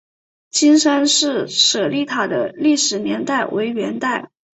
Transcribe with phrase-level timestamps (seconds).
[0.49, 4.31] 金山寺舍利塔的历史年代为元代。